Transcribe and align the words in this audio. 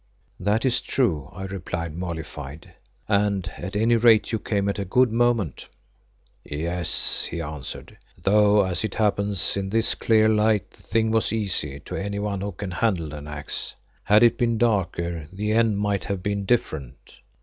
"That 0.39 0.65
is 0.65 0.81
true," 0.81 1.29
I 1.31 1.43
replied, 1.43 1.95
mollified, 1.95 2.73
"and 3.07 3.47
at 3.55 3.75
any 3.75 3.97
rate 3.97 4.31
you 4.31 4.39
came 4.39 4.67
at 4.67 4.79
a 4.79 4.83
good 4.83 5.11
moment." 5.11 5.69
"Yes," 6.43 7.25
he 7.25 7.39
answered, 7.39 7.99
"though 8.17 8.63
as 8.63 8.83
it 8.83 8.95
happens 8.95 9.55
in 9.55 9.69
this 9.69 9.93
clear 9.93 10.27
light 10.27 10.71
the 10.71 10.81
thing 10.81 11.11
was 11.11 11.31
easy 11.31 11.79
to 11.81 11.95
anyone 11.95 12.41
who 12.41 12.51
can 12.51 12.71
handle 12.71 13.13
an 13.13 13.27
axe. 13.27 13.75
Had 14.05 14.23
it 14.23 14.39
been 14.39 14.57
darker 14.57 15.27
the 15.31 15.51
end 15.51 15.77
might 15.77 16.05
have 16.05 16.23
been 16.23 16.45
different. 16.45 17.19